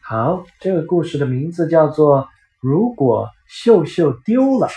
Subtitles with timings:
[0.00, 2.24] 好，这个故事的名字叫做
[2.60, 4.68] 《如果秀秀丢了》。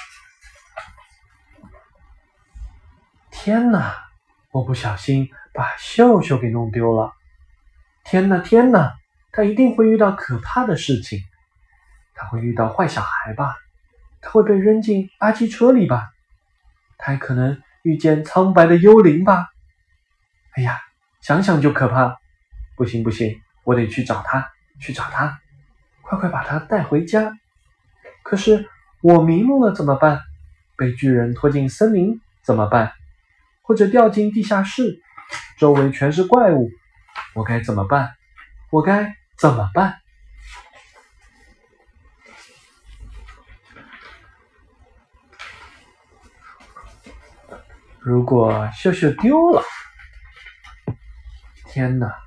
[3.32, 3.96] 天哪！
[4.52, 7.12] 我不小心把秀秀给弄丢了。
[8.04, 8.94] 天哪，天哪！
[9.32, 11.20] 他一定会遇到可怕的事情。
[12.14, 13.56] 他会遇到坏小孩吧？
[14.22, 16.12] 他会被扔进垃圾车里吧？
[16.98, 19.50] 他还可能遇见苍白的幽灵吧？
[20.56, 20.80] 哎呀，
[21.22, 22.18] 想想就可怕！
[22.76, 25.40] 不行不行，我得去找他，去找他！
[26.02, 27.38] 快快把他带回家！
[28.24, 28.70] 可是
[29.02, 30.22] 我迷路了怎么办？
[30.76, 32.94] 被巨人拖进森林怎么办？
[33.62, 35.02] 或者掉进地下室，
[35.58, 36.70] 周围全是怪物，
[37.34, 38.16] 我该怎么办？
[38.70, 40.00] 我该怎么办？
[48.00, 49.64] 如果秀秀丢了，
[51.68, 52.23] 天哪！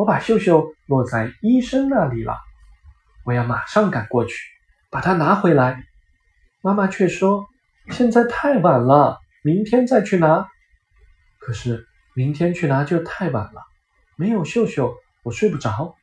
[0.00, 2.38] 我把秀秀落在医生那里了，
[3.22, 4.34] 我要马上赶过去
[4.88, 5.84] 把它拿回来。
[6.62, 7.46] 妈妈却说
[7.92, 10.48] ：“现在太晚了，明天再去拿。”
[11.38, 13.62] 可是明天去拿就太晚了，
[14.16, 15.94] 没有秀秀，我睡不着。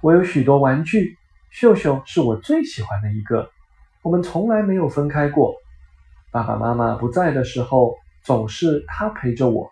[0.00, 1.18] 我有许多玩具，
[1.50, 3.50] 秀秀是我最喜欢的一个。
[4.00, 5.54] 我们从来没有分开过。
[6.30, 9.70] 爸爸妈妈不在的时候，总是他陪着我。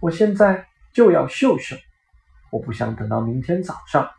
[0.00, 1.76] 我现在就要秀秀，
[2.50, 4.10] 我不想等到明天早上。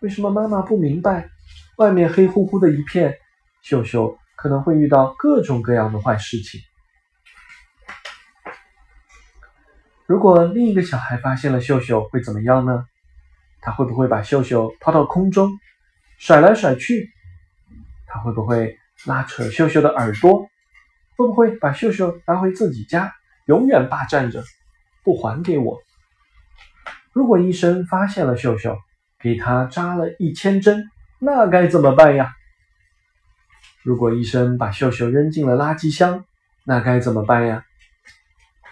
[0.00, 1.28] 为什么妈妈不明白？
[1.76, 3.16] 外面黑乎乎的一片，
[3.62, 4.18] 秀秀。
[4.40, 6.60] 可能会遇到各种各样的坏事情。
[10.06, 12.86] 如果另一个小孩发现了秀秀，会怎么样呢？
[13.60, 15.50] 他会不会把秀秀抛到空中，
[16.18, 17.10] 甩来甩去？
[18.06, 20.48] 他会不会拉扯秀秀的耳朵？
[21.16, 23.12] 会不会把秀秀拉回自己家，
[23.46, 24.44] 永远霸占着，
[25.08, 25.80] 不还给我？
[27.14, 28.76] 如果医生发现了秀秀，
[29.18, 32.34] 给他扎了一千针，那该怎么办呀？
[33.82, 36.26] 如果医生把秀秀扔进了垃圾箱，
[36.62, 37.64] 那该怎么办呀？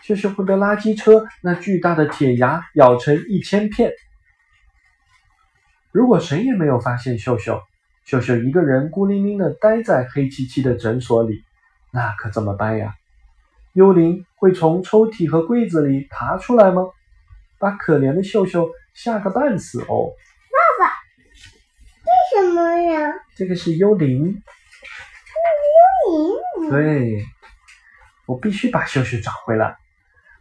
[0.02, 3.90] 秀秀会被垃圾车那巨大的铁牙咬成一千片。
[5.90, 7.62] 如果谁也没有发现秀秀，
[8.04, 11.42] 秀秀一个人孤零零的待在黑漆漆的诊所里，
[11.90, 12.94] 那可怎么办呀？
[13.76, 16.82] 幽灵会从抽屉和柜子里爬出来吗？
[17.58, 20.08] 把可怜的秀秀吓个半死哦！
[20.78, 20.92] 爸爸，
[22.02, 23.12] 这什么呀？
[23.36, 24.42] 这个是幽灵。
[26.70, 27.22] 对，
[28.24, 29.76] 我必须把秀秀找回来。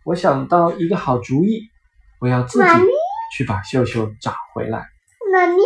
[0.05, 1.69] 我想到一个好主意，
[2.19, 2.69] 我要自己
[3.35, 4.87] 去把秀秀找回来。
[5.29, 5.57] 妈咪，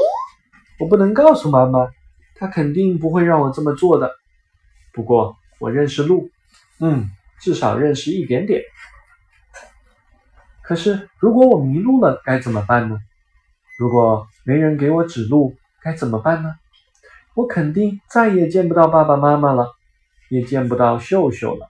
[0.79, 1.87] 我不能告诉妈妈，
[2.33, 4.11] 她肯定不会让我这么做的。
[4.91, 6.31] 不过我认识路，
[6.79, 8.61] 嗯，至少认识一点点。
[10.61, 12.97] 可是如果我迷路了，该怎么办呢？
[13.77, 16.55] 如果没人给我指路，该怎么办呢？
[17.35, 19.75] 我肯定再也见不到爸爸妈妈了。
[20.31, 21.67] 也见不到秀秀了，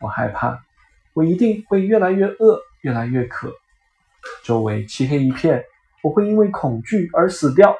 [0.00, 0.64] 我害怕，
[1.12, 3.54] 我一定会越来越饿，越来越渴，
[4.42, 5.62] 周围漆黑一片，
[6.02, 7.76] 我会因为恐惧而死掉。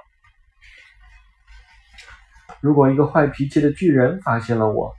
[2.61, 4.95] 如果一个坏脾气的巨人发现了我，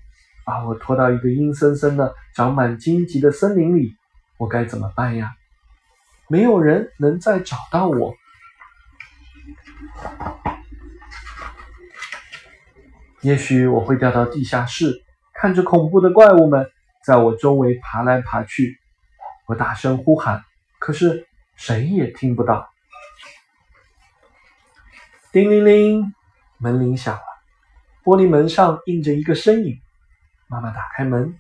[0.50, 3.96] 把我拖到一个阴森森的、长满荆棘的森林里，
[4.38, 5.36] 我该怎么办呀？
[6.28, 8.16] 没有人能再找到我。
[13.22, 15.04] 也许我会掉到地下室，
[15.36, 16.72] 看着恐怖的怪物们
[17.06, 18.80] 在我周围爬来爬去。
[19.46, 20.44] 我大声呼喊，
[20.80, 22.68] 可是谁也听不到。
[25.32, 26.16] 叮铃铃，
[26.58, 27.22] 门铃响了，
[28.04, 29.80] 玻璃门上印着一个身影。
[30.50, 31.36] 妈妈打开门，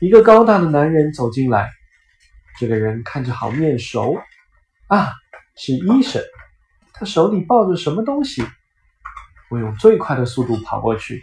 [0.00, 1.70] 一个高大的男人走进来。
[2.58, 4.16] 这个人看着好面熟
[4.86, 5.12] 啊，
[5.54, 6.22] 是医生。
[6.94, 8.42] 他手里抱着什么东西？
[9.50, 11.22] 我用最快的速度跑过去，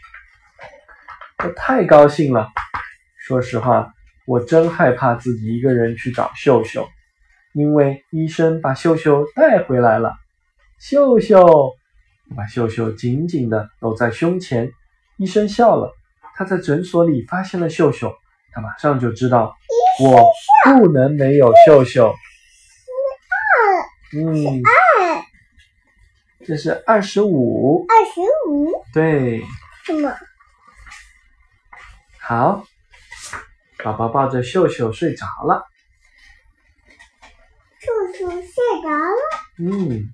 [1.44, 2.48] 我太高兴了。
[3.18, 3.92] 说实话，
[4.28, 6.88] 我真害怕自己一个人去找秀秀，
[7.54, 10.16] 因为医生把秀秀带回来了。
[10.80, 14.72] 秀秀，我把秀秀紧紧的搂在胸前。
[15.18, 15.96] 医生笑了，
[16.36, 18.14] 他在诊所里发现了秀秀，
[18.52, 19.56] 他马上就知道
[20.00, 20.26] 我
[20.66, 22.14] 不能没有秀秀。
[24.14, 24.62] 嗯。
[26.44, 28.20] 这是二十五，二十
[28.50, 29.44] 五，对，
[29.86, 30.12] 什么？
[32.20, 32.66] 好，
[33.84, 35.64] 宝宝抱着秀秀睡着了。
[37.80, 39.22] 秀秀睡着了。
[39.60, 40.10] 嗯。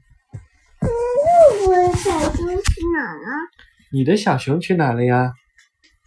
[0.81, 3.49] 那我的小熊去哪了？
[3.93, 5.33] 你的小熊去哪了呀？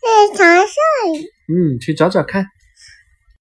[0.02, 0.67] 在床上。
[1.49, 2.47] 嗯，去找找看。